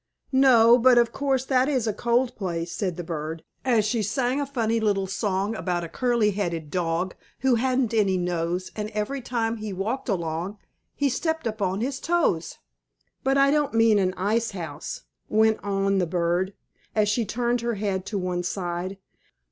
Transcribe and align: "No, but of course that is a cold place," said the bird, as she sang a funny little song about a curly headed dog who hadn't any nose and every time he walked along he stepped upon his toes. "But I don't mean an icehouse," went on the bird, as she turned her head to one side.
"No, 0.33 0.79
but 0.79 0.97
of 0.97 1.11
course 1.11 1.45
that 1.45 1.69
is 1.69 1.85
a 1.85 1.93
cold 1.93 2.35
place," 2.35 2.71
said 2.71 2.97
the 2.97 3.03
bird, 3.03 3.43
as 3.63 3.85
she 3.85 4.01
sang 4.01 4.41
a 4.41 4.47
funny 4.47 4.79
little 4.79 5.05
song 5.05 5.53
about 5.55 5.83
a 5.83 5.87
curly 5.87 6.31
headed 6.31 6.71
dog 6.71 7.13
who 7.41 7.53
hadn't 7.53 7.93
any 7.93 8.17
nose 8.17 8.71
and 8.75 8.89
every 8.95 9.21
time 9.21 9.57
he 9.57 9.71
walked 9.71 10.09
along 10.09 10.57
he 10.95 11.07
stepped 11.07 11.45
upon 11.45 11.81
his 11.81 11.99
toes. 11.99 12.57
"But 13.23 13.37
I 13.37 13.51
don't 13.51 13.75
mean 13.75 13.99
an 13.99 14.15
icehouse," 14.17 15.03
went 15.29 15.63
on 15.63 15.99
the 15.99 16.07
bird, 16.07 16.55
as 16.95 17.07
she 17.07 17.23
turned 17.23 17.61
her 17.61 17.75
head 17.75 18.03
to 18.07 18.17
one 18.17 18.41
side. 18.41 18.97